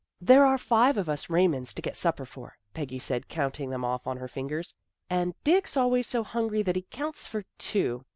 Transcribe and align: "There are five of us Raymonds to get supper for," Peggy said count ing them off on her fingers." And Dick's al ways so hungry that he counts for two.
"There 0.29 0.43
are 0.43 0.57
five 0.57 0.97
of 0.97 1.07
us 1.07 1.27
Raymonds 1.29 1.75
to 1.75 1.81
get 1.83 1.95
supper 1.95 2.25
for," 2.25 2.57
Peggy 2.73 2.97
said 2.97 3.27
count 3.27 3.59
ing 3.59 3.69
them 3.69 3.85
off 3.85 4.07
on 4.07 4.17
her 4.17 4.27
fingers." 4.27 4.73
And 5.11 5.35
Dick's 5.43 5.77
al 5.77 5.91
ways 5.91 6.07
so 6.07 6.23
hungry 6.23 6.63
that 6.63 6.75
he 6.75 6.87
counts 6.89 7.27
for 7.27 7.43
two. 7.59 8.03